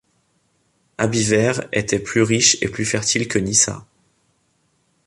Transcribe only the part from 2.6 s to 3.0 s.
et plus